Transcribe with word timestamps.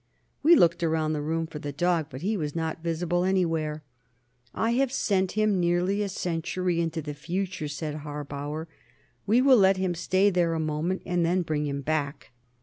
We 0.41 0.55
looked 0.55 0.81
around 0.81 1.13
the 1.13 1.21
room 1.21 1.45
for 1.45 1.59
the 1.59 1.71
dog, 1.71 2.07
but 2.09 2.23
he 2.23 2.35
was 2.35 2.55
not 2.55 2.81
visible 2.81 3.23
anywhere. 3.23 3.83
"I 4.51 4.71
have 4.71 4.91
sent 4.91 5.33
him 5.33 5.59
nearly 5.59 6.01
a 6.01 6.09
century 6.09 6.81
into 6.81 7.03
the 7.03 7.13
future," 7.13 7.67
said 7.67 7.97
Harbauer. 7.97 8.67
"We 9.27 9.43
will 9.43 9.57
let 9.57 9.77
him 9.77 9.93
stay 9.93 10.31
there 10.31 10.55
a 10.55 10.59
moment, 10.59 11.03
and 11.05 11.23
then 11.23 11.43
bring 11.43 11.67
him 11.67 11.81
back." 11.81 12.31